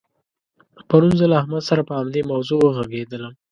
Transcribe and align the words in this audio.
پرون 0.87 1.11
زه 1.19 1.25
له 1.31 1.35
احمد 1.41 1.63
سره 1.69 1.81
په 1.87 1.93
همدې 1.99 2.21
موضوع 2.31 2.59
وغږېدلم. 2.61 3.33